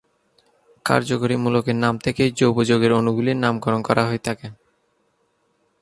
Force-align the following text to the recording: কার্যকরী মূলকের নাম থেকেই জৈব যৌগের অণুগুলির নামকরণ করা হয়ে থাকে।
কার্যকরী 0.85 1.35
মূলকের 1.35 1.77
নাম 1.83 1.95
থেকেই 1.97 2.29
জৈব 2.31 2.57
যৌগের 2.69 2.91
অণুগুলির 2.93 3.37
নামকরণ 3.37 3.81
করা 3.81 4.03
হয়ে 4.05 4.25
থাকে। 4.27 4.47